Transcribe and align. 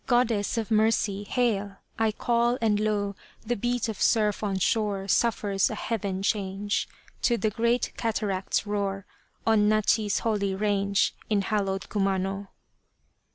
Goddess 0.07 0.57
of 0.57 0.71
Mercy, 0.71 1.25
hail! 1.25 1.75
I 1.99 2.11
call 2.11 2.57
and 2.59 2.79
lo! 2.79 3.13
The 3.45 3.55
beat 3.55 3.87
of 3.87 4.01
surf 4.01 4.43
on 4.43 4.57
shore 4.57 5.07
Suffers 5.07 5.69
a 5.69 5.75
heaven 5.75 6.23
change 6.23 6.89
To 7.21 7.37
the 7.37 7.51
great 7.51 7.93
cataract's 7.97 8.65
roar 8.65 9.05
On 9.45 9.69
Nachi's 9.69 10.17
holy 10.25 10.55
range 10.55 11.13
In 11.29 11.43
hallowed 11.43 11.87
Kumano. 11.89 12.47